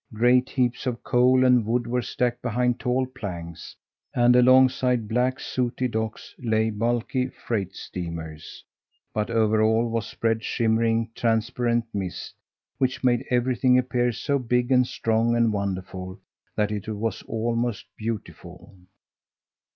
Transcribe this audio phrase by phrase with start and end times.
[0.15, 3.75] Great heaps of coal and wood were stacked behind tall planks,
[4.15, 8.63] and alongside black, sooty docks lay bulky freight steamers;
[9.13, 12.33] but over all was spread a shimmering, transparent mist,
[12.79, 16.19] which made everything appear so big and strong and wonderful
[16.55, 18.73] that it was almost beautiful.